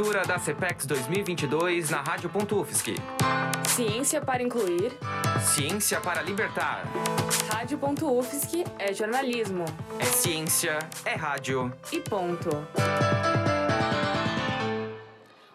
cobertura 0.00 0.22
da 0.22 0.38
CPEX 0.38 0.86
2022 0.86 1.90
na 1.90 2.00
Rádio.UFSC. 2.00 2.94
Ciência 3.68 4.18
para 4.18 4.42
incluir. 4.42 4.92
Ciência 5.42 6.00
para 6.00 6.22
libertar. 6.22 6.84
Rádio.UFSC 7.52 8.64
é 8.78 8.94
jornalismo. 8.94 9.66
É 9.98 10.04
ciência, 10.06 10.78
é 11.04 11.14
rádio. 11.14 11.70
E 11.92 12.00
ponto. 12.00 12.48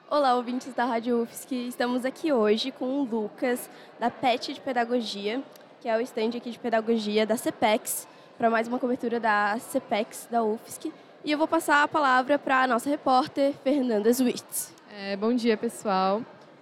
Olá, 0.07 0.35
ouvintes 0.35 0.75
da 0.75 0.85
Rádio 0.85 1.23
UFSC. 1.23 1.55
Estamos 1.67 2.05
aqui 2.05 2.31
hoje 2.31 2.71
com 2.71 3.01
o 3.01 3.03
Lucas, 3.03 3.67
da 3.99 4.11
PET 4.11 4.53
de 4.53 4.61
Pedagogia, 4.61 5.41
que 5.81 5.89
é 5.89 5.97
o 5.97 6.01
estande 6.01 6.37
aqui 6.37 6.51
de 6.51 6.59
pedagogia 6.59 7.25
da 7.25 7.35
CPEX, 7.35 8.07
para 8.37 8.51
mais 8.51 8.67
uma 8.67 8.77
cobertura 8.77 9.19
da 9.19 9.57
CPEX 9.57 10.27
da 10.29 10.43
UFSC. 10.43 10.93
E 11.25 11.31
eu 11.31 11.39
vou 11.39 11.47
passar 11.47 11.81
a 11.81 11.87
palavra 11.87 12.37
para 12.37 12.61
a 12.61 12.67
nossa 12.67 12.87
repórter, 12.87 13.51
Fernanda 13.63 14.13
Zwitz. 14.13 14.71
É, 14.95 15.17
bom 15.17 15.33
dia, 15.33 15.57
pessoal. 15.57 16.21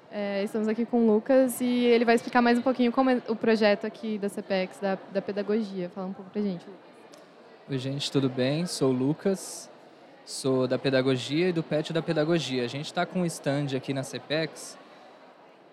É, 0.09 0.41
estamos 0.41 0.69
aqui 0.69 0.85
com 0.85 1.05
o 1.05 1.13
Lucas 1.13 1.59
e 1.59 1.83
ele 1.83 2.05
vai 2.05 2.15
explicar 2.15 2.41
mais 2.41 2.57
um 2.57 2.61
pouquinho 2.61 2.89
como 2.89 3.09
é 3.09 3.21
o 3.27 3.35
projeto 3.35 3.85
aqui 3.85 4.17
da 4.17 4.29
CPEX, 4.29 4.79
da, 4.79 4.97
da 5.11 5.21
pedagogia. 5.21 5.89
Fala 5.89 6.07
um 6.07 6.13
pouco 6.13 6.31
para 6.31 6.39
a 6.39 6.45
gente, 6.45 6.65
Oi, 7.69 7.77
gente, 7.77 8.09
tudo 8.09 8.29
bem? 8.29 8.65
Sou 8.65 8.91
o 8.91 8.93
Lucas, 8.93 9.69
sou 10.25 10.65
da 10.65 10.79
pedagogia 10.79 11.49
e 11.49 11.51
do 11.51 11.61
PET 11.61 11.91
da 11.91 12.01
pedagogia. 12.01 12.63
A 12.63 12.67
gente 12.67 12.85
está 12.85 13.05
com 13.05 13.19
um 13.19 13.25
stand 13.25 13.75
aqui 13.75 13.93
na 13.93 14.01
CPEX 14.01 14.77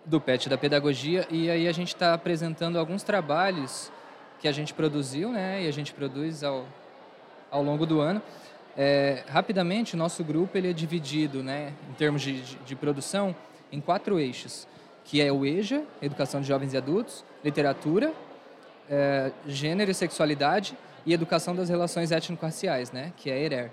do 0.05 0.21
PET 0.21 0.49
da 0.49 0.59
pedagogia 0.59 1.29
e 1.31 1.49
aí 1.49 1.69
a 1.69 1.73
gente 1.73 1.95
está 1.95 2.13
apresentando 2.13 2.77
alguns 2.77 3.05
trabalhos 3.05 3.93
que 4.41 4.49
a 4.49 4.53
gente 4.53 4.75
produziu, 4.75 5.31
né? 5.31 5.63
E 5.63 5.69
a 5.69 5.73
gente 5.73 5.95
produz 5.95 6.43
ao, 6.43 6.65
ao 7.53 7.63
longo 7.63 7.87
do 7.87 8.01
ano. 8.01 8.21
É, 8.77 9.25
rapidamente, 9.29 9.95
o 9.95 9.99
nosso 9.99 10.23
grupo 10.23 10.57
ele 10.57 10.71
é 10.71 10.73
dividido, 10.73 11.43
né, 11.43 11.73
em 11.91 11.95
termos 11.95 12.23
de, 12.23 12.41
de, 12.41 12.57
de, 12.57 12.77
produção, 12.77 13.35
em 13.73 13.81
quatro 13.81 14.19
eixos, 14.19 14.67
que 15.05 15.21
é 15.21 15.33
o 15.33 15.45
EJA, 15.45 15.83
Educação 16.01 16.41
de 16.41 16.47
Jovens 16.47 16.73
e 16.73 16.77
Adultos, 16.77 17.25
Literatura, 17.45 18.13
é, 18.89 19.33
Gênero 19.47 19.91
e 19.91 19.95
Sexualidade 19.95 20.77
e 21.05 21.13
Educação 21.13 21.55
das 21.55 21.69
Relações 21.69 22.13
Étnico-Raciais, 22.13 22.93
né, 22.93 23.13
que 23.17 23.31
é 23.31 23.43
ERER. 23.43 23.71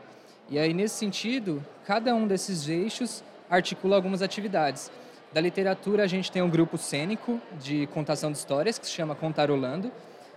E 0.49 0.57
aí, 0.57 0.73
nesse 0.73 0.95
sentido, 0.95 1.63
cada 1.85 2.15
um 2.15 2.25
desses 2.25 2.67
eixos 2.67 3.23
articula 3.49 3.95
algumas 3.95 4.21
atividades. 4.21 4.91
Da 5.33 5.41
literatura, 5.41 6.03
a 6.03 6.07
gente 6.07 6.31
tem 6.31 6.41
um 6.41 6.49
grupo 6.49 6.77
cênico 6.77 7.39
de 7.59 7.85
contação 7.87 8.31
de 8.31 8.37
histórias, 8.37 8.79
que 8.79 8.85
se 8.85 8.93
chama 8.93 9.13
Contarolando, 9.13 9.91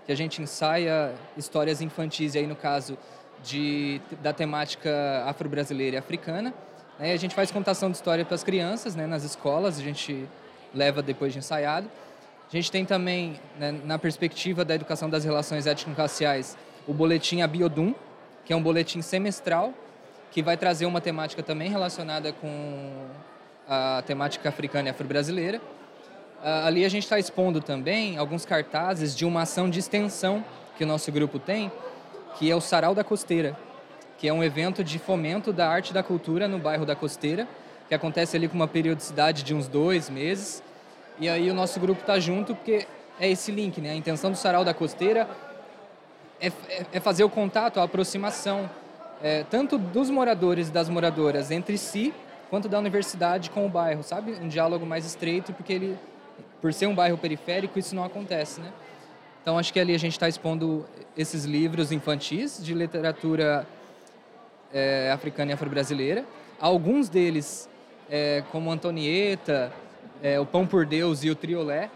que 0.05 0.11
a 0.11 0.17
gente 0.17 0.43
ensaia 0.43 1.15
histórias 1.37 1.81
infantis, 1.81 2.34
e 2.34 2.39
aí, 2.39 2.47
no 2.47 2.56
caso, 2.56 2.99
de, 3.43 4.01
da 4.23 4.33
temática 4.33 5.25
afro-brasileira 5.27 5.97
e 5.97 5.99
africana. 5.99 6.55
Né? 6.99 7.13
A 7.13 7.17
gente 7.17 7.35
faz 7.35 7.51
contação 7.51 7.91
de 7.91 7.97
história 7.97 8.25
para 8.25 8.35
as 8.35 8.45
crianças 8.45 8.95
né? 8.95 9.07
nas 9.07 9.25
escolas, 9.25 9.79
a 9.79 9.83
gente 9.83 10.29
leva 10.75 11.03
depois 11.03 11.33
de 11.33 11.39
ensaiado. 11.39 11.91
A 12.53 12.57
gente 12.57 12.71
tem 12.73 12.85
também, 12.85 13.39
né, 13.61 13.71
na 13.85 13.97
perspectiva 13.97 14.65
da 14.65 14.75
educação 14.75 15.09
das 15.09 15.25
relações 15.25 15.69
étnico-raciais, 15.69 16.59
o 16.85 16.93
boletim 16.93 17.43
Abiodum, 17.43 17.95
que 18.45 18.53
é 18.53 18.57
um 18.57 18.63
boletim 18.63 19.01
semestral 19.03 19.73
que 20.33 20.43
vai 20.43 20.57
trazer 20.57 20.87
uma 20.87 21.01
temática 21.01 21.43
também 21.43 21.69
relacionada 21.69 22.33
com 22.33 23.07
a 23.69 24.03
temática 24.05 24.49
africana 24.49 24.89
e 24.89 24.91
afro-brasileira. 24.91 25.59
Uh, 25.59 26.67
ali 26.67 26.85
a 26.85 26.89
gente 26.89 27.05
está 27.05 27.19
expondo 27.19 27.61
também 27.61 28.17
alguns 28.17 28.45
cartazes 28.45 29.15
de 29.15 29.25
uma 29.25 29.43
ação 29.43 29.71
de 29.71 29.79
extensão 29.79 30.45
que 30.77 30.83
o 30.83 30.87
nosso 30.87 31.13
grupo 31.13 31.39
tem, 31.39 31.71
que 32.36 32.50
é 32.50 32.55
o 32.55 32.61
Sarau 32.61 32.95
da 32.95 33.05
Costeira, 33.05 33.56
que 34.19 34.28
é 34.28 34.33
um 34.33 34.45
evento 34.45 34.84
de 34.84 34.98
fomento 34.98 35.53
da 35.53 35.69
arte 35.69 35.91
e 35.91 35.95
da 35.95 36.03
cultura 36.03 36.47
no 36.47 36.59
bairro 36.59 36.84
da 36.84 36.95
Costeira, 36.95 37.48
que 37.89 37.95
acontece 37.95 38.37
ali 38.37 38.48
com 38.48 38.55
uma 38.55 38.69
periodicidade 38.69 39.42
de 39.42 39.55
uns 39.55 39.67
dois 39.67 40.09
meses. 40.09 40.62
E 41.19 41.28
aí 41.28 41.50
o 41.50 41.55
nosso 41.55 41.81
grupo 41.81 42.00
está 42.00 42.19
junto 42.19 42.55
porque 42.55 42.87
é 43.19 43.31
esse 43.31 43.50
link, 43.50 43.81
né? 43.81 43.91
A 43.91 43.94
intenção 43.94 44.31
do 44.31 44.37
Sarau 44.37 44.65
da 44.65 44.72
Costeira 44.72 45.28
é, 46.41 46.47
é, 46.47 46.87
é 46.94 47.00
fazer 47.00 47.25
o 47.25 47.28
contato, 47.28 47.81
a 47.81 47.82
aproximação, 47.82 48.71
é, 49.22 49.44
tanto 49.44 49.76
dos 49.76 50.09
moradores 50.09 50.69
e 50.69 50.71
das 50.71 50.88
moradoras 50.88 51.50
entre 51.50 51.76
si, 51.76 52.15
quanto 52.49 52.69
da 52.69 52.78
universidade 52.78 53.50
com 53.50 53.66
o 53.66 53.69
bairro, 53.69 54.03
sabe? 54.03 54.32
Um 54.32 54.49
diálogo 54.49 54.87
mais 54.87 55.05
estreito, 55.05 55.53
porque 55.53 55.72
ele, 55.72 55.99
por 56.60 56.72
ser 56.72 56.87
um 56.87 56.94
bairro 56.94 57.19
periférico, 57.19 57.78
isso 57.78 57.94
não 57.94 58.05
acontece, 58.05 58.60
né? 58.60 58.72
Então, 59.43 59.56
acho 59.59 59.73
que 59.73 59.81
ali 59.81 59.95
a 59.95 59.99
gente 59.99 60.12
está 60.12 60.28
expondo 60.28 60.84
esses 61.17 61.45
livros 61.45 61.93
infantis 61.93 62.62
de 62.62 62.75
literatura 62.75 63.67
é, 64.73 65.11
africana 65.11 65.51
e 65.51 65.55
afro-brasileira. 65.55 66.25
Alguns 66.61 67.09
deles, 67.09 67.69
é, 68.11 68.45
como 68.53 68.71
Antonieta, 68.71 69.73
é, 70.23 70.39
O 70.39 70.45
Pão 70.45 70.67
por 70.67 70.84
Deus 70.84 71.25
e 71.25 71.31
o 71.31 71.34
Triolé, 71.34 71.91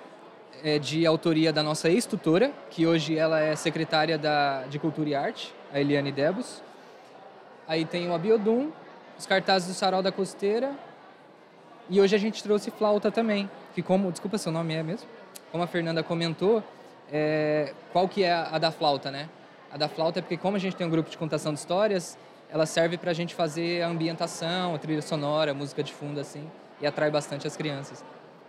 é 0.63 0.79
de 0.79 1.05
autoria 1.05 1.53
da 1.53 1.63
nossa 1.63 1.91
ex-tutora, 1.91 2.51
que 2.71 2.87
hoje 2.87 3.19
ela 3.19 3.39
é 3.39 3.55
secretária 3.55 4.17
da, 4.17 4.63
de 4.63 4.79
Cultura 4.79 5.11
e 5.11 5.15
Arte, 5.15 5.55
a 5.71 5.79
Eliane 5.79 6.11
Debus. 6.11 6.63
Aí 7.69 7.85
tem 7.85 8.09
o 8.09 8.15
Abiodum, 8.15 8.71
os 9.19 9.27
cartazes 9.27 9.69
do 9.69 9.75
Sarau 9.75 10.03
da 10.03 10.11
Costeira. 10.11 10.73
E 11.91 12.01
hoje 12.01 12.17
a 12.17 12.19
gente 12.19 12.43
trouxe 12.43 12.71
flauta 12.71 13.11
também, 13.11 13.51
que 13.75 13.83
como... 13.83 14.11
Desculpa, 14.11 14.39
seu 14.39 14.51
nome 14.51 14.73
é 14.73 14.83
mesmo? 14.83 15.07
Como 15.53 15.63
a 15.63 15.67
Fernanda 15.67 16.03
comentou, 16.03 16.65
é, 17.13 17.73
qual 17.93 18.09
que 18.09 18.23
é 18.23 18.33
a, 18.33 18.59
da 18.59 18.71
flauta, 18.71 19.11
né? 19.11 19.29
A 19.73 19.77
da 19.77 19.89
flauta 19.89 20.21
é 20.21 20.23
porque 20.23 20.37
como 20.37 20.57
a 20.57 20.61
gente 20.61 20.77
tem 20.77 20.87
um 20.87 20.91
grupo 20.91 21.11
de 21.11 21.19
contação 21.19 21.53
de 21.53 21.59
histórias, 21.59 22.17
ela 22.51 22.67
serve 22.67 22.97
para 22.97 23.11
a 23.11 23.15
gente 23.15 23.35
fazer 23.35 23.83
a 23.83 23.89
ambientação, 23.89 24.75
a 24.75 24.79
trilha 24.79 25.03
sonora, 25.03 25.51
a 25.51 25.55
música 25.55 25.83
de 25.83 25.93
fundo, 25.93 26.21
assim, 26.21 26.49
e 26.81 26.87
atrai 26.87 27.11
bastante 27.11 27.47
as 27.47 27.57
crianças. 27.57 28.05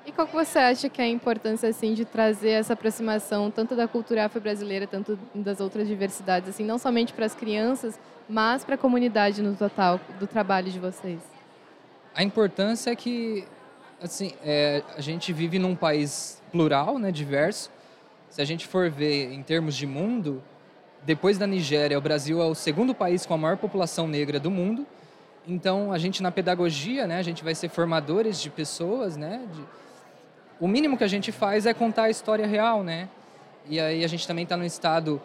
E 0.06 0.12
qual 0.12 0.28
que 0.28 0.34
você 0.36 0.60
acha 0.60 0.88
que 0.88 1.02
é 1.02 1.06
a 1.06 1.08
importância, 1.08 1.68
assim, 1.68 1.96
de 1.96 2.06
trazer 2.06 2.52
essa 2.52 2.74
aproximação, 2.74 3.50
tanto 3.50 3.76
da 3.76 3.88
cultura 3.88 4.26
afro-brasileira, 4.26 4.86
tanto 4.86 5.18
das 5.34 5.60
outras 5.60 5.88
diversidades, 5.88 6.50
assim, 6.50 6.64
não 6.64 6.78
somente 6.78 7.12
para 7.12 7.26
as 7.26 7.34
crianças, 7.34 8.00
mas 8.30 8.64
para 8.64 8.76
a 8.76 8.78
comunidade 8.78 9.42
no 9.42 9.56
total 9.56 10.00
do 10.20 10.28
trabalho 10.28 10.70
de 10.70 10.78
vocês? 10.78 11.20
A 12.14 12.22
importância 12.22 12.92
é 12.92 12.96
que, 12.96 13.48
assim, 14.00 14.34
é, 14.44 14.84
a 14.96 15.02
gente 15.02 15.34
vive 15.34 15.58
num 15.58 15.76
país 15.76 16.40
plural, 16.52 17.00
né, 17.00 17.12
diverso, 17.12 17.72
se 18.36 18.42
a 18.42 18.46
gente 18.46 18.68
for 18.68 18.90
ver 18.90 19.32
em 19.32 19.42
termos 19.42 19.74
de 19.78 19.88
mundo, 19.88 20.44
depois 21.06 21.38
da 21.38 21.48
Nigéria, 21.48 21.98
o 21.98 22.02
Brasil 22.02 22.42
é 22.42 22.46
o 22.46 22.54
segundo 22.54 22.94
país 22.94 23.26
com 23.26 23.34
a 23.34 23.38
maior 23.38 23.56
população 23.56 24.10
negra 24.10 24.42
do 24.42 24.52
mundo. 24.52 24.86
Então, 25.48 25.90
a 25.94 25.98
gente 25.98 26.22
na 26.22 26.30
pedagogia, 26.30 27.08
né, 27.08 27.18
a 27.18 27.22
gente 27.22 27.46
vai 27.46 27.56
ser 27.56 27.70
formadores 27.70 28.42
de 28.42 28.50
pessoas, 28.50 29.16
né? 29.16 29.42
De... 29.54 29.64
O 30.60 30.68
mínimo 30.68 30.98
que 30.98 31.06
a 31.06 31.08
gente 31.08 31.32
faz 31.32 31.66
é 31.66 31.74
contar 31.74 32.04
a 32.04 32.10
história 32.10 32.46
real, 32.46 32.84
né? 32.84 33.08
E 33.70 33.80
aí 33.80 34.04
a 34.04 34.08
gente 34.08 34.28
também 34.28 34.44
está 34.44 34.58
no 34.58 34.66
estado 34.66 35.22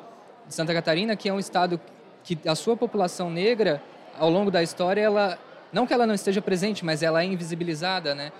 de 0.46 0.54
Santa 0.54 0.72
Catarina, 0.72 1.16
que 1.16 1.28
é 1.28 1.32
um 1.32 1.40
estado 1.40 1.80
que 2.22 2.38
a 2.46 2.54
sua 2.54 2.76
população 2.76 3.28
negra, 3.28 3.82
ao 4.20 4.30
longo 4.30 4.52
da 4.52 4.62
história, 4.62 5.00
ela 5.00 5.36
não 5.72 5.84
que 5.84 5.92
ela 5.92 6.06
não 6.06 6.14
esteja 6.14 6.40
presente, 6.40 6.84
mas 6.84 7.02
ela 7.02 7.22
é 7.22 7.24
invisibilizada, 7.24 8.14
né? 8.14 8.30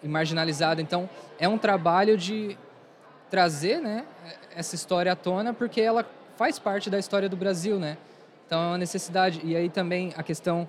E 0.00 0.06
marginalizada. 0.06 0.80
Então, 0.80 1.10
é 1.40 1.48
um 1.48 1.58
trabalho 1.58 2.16
de 2.16 2.56
trazer 3.32 3.80
né, 3.80 4.04
essa 4.54 4.74
história 4.74 5.10
à 5.10 5.16
tona, 5.16 5.54
porque 5.54 5.80
ela 5.80 6.04
faz 6.36 6.58
parte 6.58 6.90
da 6.90 6.98
história 6.98 7.30
do 7.30 7.36
Brasil, 7.36 7.78
né? 7.78 7.96
Então 8.46 8.62
é 8.62 8.66
uma 8.66 8.76
necessidade. 8.76 9.40
E 9.42 9.56
aí 9.56 9.70
também 9.70 10.12
a 10.18 10.22
questão, 10.22 10.68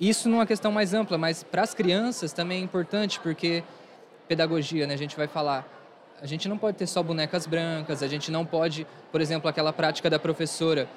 isso 0.00 0.28
numa 0.28 0.44
questão 0.44 0.72
mais 0.72 0.92
ampla, 0.92 1.16
mas 1.16 1.44
para 1.44 1.62
as 1.62 1.72
crianças 1.72 2.32
também 2.32 2.62
é 2.62 2.64
importante, 2.64 3.20
porque 3.20 3.62
pedagogia, 4.26 4.88
né? 4.88 4.94
A 4.94 4.98
gente 4.98 5.16
vai 5.16 5.28
falar, 5.28 5.64
a 6.20 6.26
gente 6.26 6.48
não 6.48 6.58
pode 6.58 6.76
ter 6.78 6.88
só 6.88 7.00
bonecas 7.00 7.46
brancas, 7.46 8.02
a 8.02 8.08
gente 8.08 8.28
não 8.28 8.44
pode, 8.44 8.84
por 9.12 9.20
exemplo, 9.20 9.48
aquela 9.48 9.72
prática 9.72 10.10
da 10.10 10.18
professora 10.18 10.88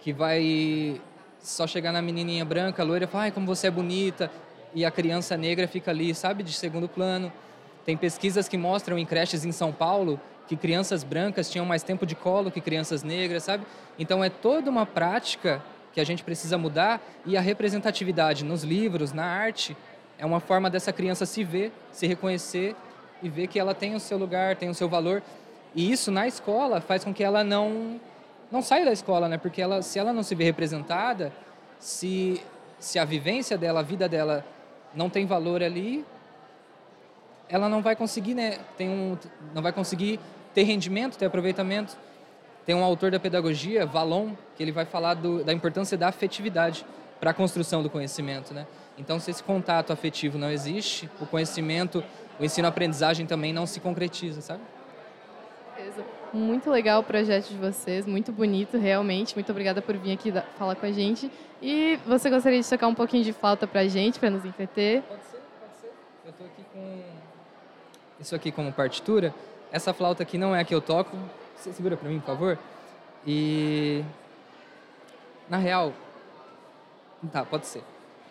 que 0.00 0.14
vai 0.14 0.98
só 1.40 1.66
chegar 1.66 1.92
na 1.92 2.00
menininha 2.00 2.46
branca, 2.46 2.82
loira, 2.82 3.04
e 3.04 3.06
falar, 3.06 3.32
como 3.32 3.44
você 3.44 3.66
é 3.66 3.70
bonita, 3.70 4.30
e 4.74 4.82
a 4.82 4.90
criança 4.90 5.36
negra 5.36 5.68
fica 5.68 5.90
ali, 5.90 6.14
sabe, 6.14 6.42
de 6.42 6.54
segundo 6.54 6.88
plano. 6.88 7.30
Tem 7.84 7.98
pesquisas 7.98 8.48
que 8.48 8.56
mostram 8.56 8.98
em 8.98 9.04
creches 9.04 9.44
em 9.44 9.52
São 9.52 9.72
Paulo 9.72 10.18
que 10.48 10.56
crianças 10.56 11.04
brancas 11.04 11.50
tinham 11.50 11.66
mais 11.66 11.82
tempo 11.82 12.06
de 12.06 12.14
colo 12.14 12.50
que 12.50 12.60
crianças 12.60 13.02
negras, 13.02 13.44
sabe? 13.44 13.66
Então 13.98 14.24
é 14.24 14.30
toda 14.30 14.70
uma 14.70 14.86
prática 14.86 15.62
que 15.92 16.00
a 16.00 16.04
gente 16.04 16.24
precisa 16.24 16.56
mudar 16.56 17.00
e 17.26 17.36
a 17.36 17.40
representatividade 17.40 18.44
nos 18.44 18.64
livros, 18.64 19.12
na 19.12 19.24
arte, 19.24 19.76
é 20.18 20.24
uma 20.24 20.40
forma 20.40 20.70
dessa 20.70 20.92
criança 20.92 21.26
se 21.26 21.44
ver, 21.44 21.70
se 21.92 22.06
reconhecer 22.06 22.74
e 23.22 23.28
ver 23.28 23.46
que 23.46 23.58
ela 23.58 23.74
tem 23.74 23.94
o 23.94 24.00
seu 24.00 24.16
lugar, 24.16 24.56
tem 24.56 24.70
o 24.70 24.74
seu 24.74 24.88
valor. 24.88 25.22
E 25.74 25.92
isso 25.92 26.10
na 26.10 26.26
escola 26.26 26.80
faz 26.80 27.04
com 27.04 27.12
que 27.12 27.22
ela 27.22 27.44
não 27.44 28.00
não 28.50 28.62
saia 28.62 28.86
da 28.86 28.92
escola, 28.92 29.28
né? 29.28 29.36
Porque 29.36 29.60
ela, 29.60 29.82
se 29.82 29.98
ela 29.98 30.10
não 30.10 30.22
se 30.22 30.34
vê 30.34 30.44
representada, 30.44 31.30
se 31.78 32.40
se 32.78 32.98
a 32.98 33.04
vivência 33.04 33.58
dela, 33.58 33.80
a 33.80 33.82
vida 33.82 34.08
dela 34.08 34.44
não 34.94 35.10
tem 35.10 35.26
valor 35.26 35.62
ali, 35.62 36.04
ela 37.48 37.68
não 37.68 37.82
vai 37.82 37.96
conseguir, 37.96 38.34
né? 38.34 38.58
Tem 38.76 38.88
um, 38.88 39.18
não 39.54 39.62
vai 39.62 39.72
conseguir 39.72 40.20
ter 40.58 40.64
rendimento, 40.64 41.16
ter 41.16 41.26
aproveitamento. 41.26 41.96
Tem 42.66 42.74
um 42.74 42.82
autor 42.82 43.12
da 43.12 43.20
pedagogia, 43.20 43.86
Valon, 43.86 44.32
que 44.56 44.62
ele 44.64 44.72
vai 44.72 44.84
falar 44.84 45.14
do, 45.14 45.44
da 45.44 45.52
importância 45.52 45.96
da 45.96 46.08
afetividade. 46.08 46.84
para 47.20 47.30
a 47.30 47.34
construção 47.34 47.82
do 47.82 47.90
conhecimento, 47.90 48.54
né? 48.54 48.64
Então, 48.96 49.18
se 49.18 49.30
esse 49.30 49.42
contato 49.42 49.92
afetivo 49.92 50.38
não 50.38 50.50
existe, 50.50 51.10
o 51.20 51.26
conhecimento, 51.26 52.02
o 52.38 52.44
ensino-aprendizagem 52.44 53.26
também 53.26 53.52
não 53.52 53.66
se 53.66 53.80
concretiza, 53.80 54.40
sabe? 54.40 54.60
Muito 56.32 56.70
legal 56.70 57.00
o 57.00 57.04
projeto 57.04 57.48
de 57.48 57.56
vocês, 57.56 58.06
muito 58.06 58.30
bonito, 58.30 58.78
realmente. 58.78 59.34
Muito 59.34 59.50
obrigada 59.50 59.82
por 59.82 59.96
vir 59.96 60.12
aqui 60.12 60.32
falar 60.56 60.76
com 60.76 60.86
a 60.86 60.92
gente. 60.92 61.30
E 61.60 61.98
você 62.06 62.30
gostaria 62.30 62.60
de 62.60 62.68
tocar 62.68 62.86
um 62.86 62.94
pouquinho 62.94 63.24
de 63.24 63.32
flauta 63.32 63.66
para 63.66 63.80
a 63.80 63.88
gente, 63.88 64.20
para 64.20 64.30
nos 64.30 64.44
entreter? 64.44 65.02
Pode 65.02 65.24
ser, 65.24 65.40
pode 65.60 65.76
ser. 65.80 65.92
Eu 66.24 66.30
estou 66.30 66.46
aqui 66.46 66.62
com 66.72 67.02
isso 68.20 68.34
aqui 68.34 68.52
como 68.52 68.72
partitura. 68.72 69.34
Essa 69.70 69.92
flauta 69.92 70.22
aqui 70.22 70.38
não 70.38 70.54
é 70.54 70.60
a 70.60 70.64
que 70.64 70.74
eu 70.74 70.80
toco. 70.80 71.16
Você 71.56 71.72
segura 71.72 71.96
para 71.96 72.08
mim, 72.08 72.20
por 72.20 72.26
favor? 72.26 72.58
E 73.26 74.04
na 75.48 75.56
real, 75.56 75.92
tá, 77.32 77.44
pode 77.44 77.66
ser. 77.66 77.82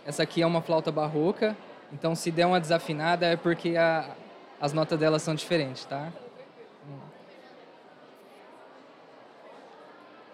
Essa 0.05 0.23
aqui 0.23 0.41
é 0.41 0.45
uma 0.45 0.61
flauta 0.61 0.91
barroca, 0.91 1.55
então 1.91 2.15
se 2.15 2.31
der 2.31 2.45
uma 2.45 2.59
desafinada 2.59 3.25
é 3.25 3.35
porque 3.35 3.75
a, 3.75 4.15
as 4.61 4.71
notas 4.71 4.97
dela 4.97 5.19
são 5.19 5.35
diferentes, 5.35 5.83
tá? 5.85 6.11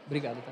Obrigado, 0.06 0.36
tá? 0.46 0.52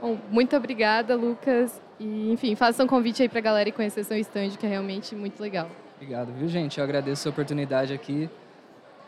Bom, 0.00 0.18
muito 0.30 0.56
obrigada, 0.56 1.14
Lucas. 1.14 1.80
E, 1.98 2.32
enfim, 2.32 2.54
faça 2.54 2.82
um 2.82 2.86
convite 2.86 3.22
aí 3.22 3.28
para 3.28 3.38
a 3.38 3.42
galera 3.42 3.68
e 3.68 3.72
conhecer 3.72 4.02
seu 4.04 4.16
stand, 4.16 4.50
que 4.58 4.64
é 4.64 4.68
realmente 4.68 5.14
muito 5.14 5.40
legal. 5.40 5.68
Obrigado, 5.96 6.32
viu, 6.32 6.48
gente? 6.48 6.78
Eu 6.78 6.84
agradeço 6.84 7.28
a 7.28 7.30
oportunidade 7.30 7.92
aqui. 7.92 8.30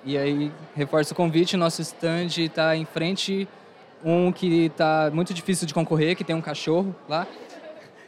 E 0.05 0.19
aí, 0.19 0.53
reforço 0.75 1.15
o 1.15 1.17
convite, 1.17 1.57
nosso 1.57 1.81
stand 1.81 2.27
está 2.39 2.77
em 2.77 2.85
frente, 2.85 3.49
um 4.05 4.31
que 4.31 4.67
está 4.67 5.11
muito 5.13 5.33
difícil 5.33 5.67
de 5.67 5.73
concorrer, 5.73 6.15
que 6.15 6.25
tem 6.25 6.37
um 6.37 6.43
cachorro 6.43 6.95
lá. 7.09 7.27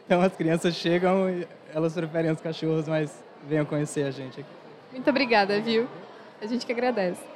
Então 0.04 0.20
as 0.20 0.36
crianças 0.36 0.74
chegam 0.74 1.30
e 1.30 1.48
elas 1.72 1.94
preferem 1.94 2.30
os 2.30 2.40
cachorros, 2.40 2.86
mas 2.86 3.24
venham 3.48 3.64
conhecer 3.64 4.02
a 4.02 4.10
gente 4.10 4.40
aqui. 4.40 4.50
Muito 4.92 5.08
obrigada, 5.08 5.58
viu? 5.60 5.88
A 6.42 6.46
gente 6.46 6.66
que 6.66 6.72
agradece. 6.72 7.33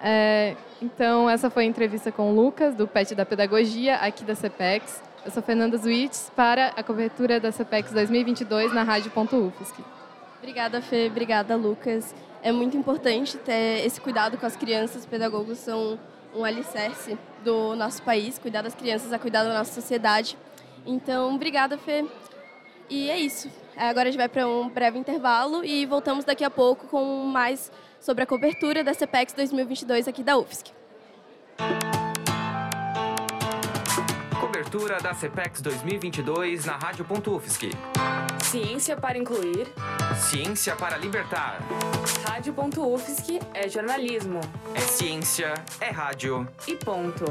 É, 0.00 0.56
então, 0.80 1.28
essa 1.28 1.50
foi 1.50 1.64
a 1.64 1.66
entrevista 1.66 2.12
com 2.12 2.30
o 2.30 2.34
Lucas, 2.34 2.74
do 2.74 2.86
PET 2.86 3.14
da 3.14 3.26
Pedagogia, 3.26 3.96
aqui 3.96 4.24
da 4.24 4.34
CPEX. 4.34 5.02
Eu 5.24 5.30
sou 5.30 5.42
Fernanda 5.42 5.76
Zuitz, 5.76 6.30
para 6.34 6.68
a 6.68 6.82
cobertura 6.82 7.40
da 7.40 7.50
CPEX 7.50 7.92
2022 7.92 8.72
na 8.72 8.82
Rádio.UFSC. 8.82 9.82
Obrigada, 10.38 10.80
Fê. 10.80 11.08
Obrigada, 11.08 11.56
Lucas. 11.56 12.14
É 12.42 12.52
muito 12.52 12.76
importante 12.76 13.36
ter 13.36 13.84
esse 13.84 14.00
cuidado 14.00 14.38
com 14.38 14.46
as 14.46 14.56
crianças. 14.56 14.98
Os 15.02 15.06
pedagogos 15.06 15.58
são 15.58 15.98
um 16.34 16.44
alicerce 16.44 17.18
do 17.44 17.74
nosso 17.74 18.02
país. 18.02 18.38
Cuidar 18.38 18.62
das 18.62 18.74
crianças 18.74 19.12
é 19.12 19.18
cuidar 19.18 19.42
da 19.42 19.52
nossa 19.52 19.72
sociedade. 19.72 20.38
Então, 20.86 21.34
obrigada, 21.34 21.76
Fê. 21.76 22.06
E 22.88 23.10
é 23.10 23.18
isso. 23.18 23.50
Agora 23.76 24.08
a 24.08 24.10
gente 24.10 24.18
vai 24.18 24.28
para 24.28 24.46
um 24.46 24.68
breve 24.68 24.98
intervalo 24.98 25.64
e 25.64 25.84
voltamos 25.84 26.24
daqui 26.24 26.44
a 26.44 26.50
pouco 26.50 26.86
com 26.86 27.04
mais 27.24 27.70
sobre 28.00 28.24
a 28.24 28.26
cobertura 28.26 28.82
da 28.84 28.94
CPEX 28.94 29.32
2022 29.32 30.08
aqui 30.08 30.22
da 30.22 30.36
UFSC. 30.36 30.72
Cobertura 34.40 34.98
da 34.98 35.14
CPEX 35.14 35.60
2022 35.60 36.64
na 36.64 36.76
Rádio.UFSC. 36.76 37.70
Ciência 38.42 38.96
para 38.96 39.18
incluir. 39.18 39.66
Ciência 40.16 40.74
para 40.74 40.96
libertar. 40.96 41.60
Rádio.UFSC 42.26 43.40
é 43.52 43.68
jornalismo. 43.68 44.40
É 44.74 44.80
ciência, 44.80 45.54
é 45.80 45.90
rádio. 45.90 46.48
E 46.66 46.74
ponto. 46.76 47.24